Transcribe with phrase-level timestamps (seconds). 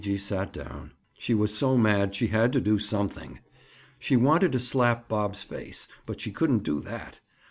[0.03, 0.93] Gee gee sat down.
[1.15, 3.37] She was so mad she had to do something.
[3.99, 7.19] She wanted to slap Bob's face, but she couldn't do that.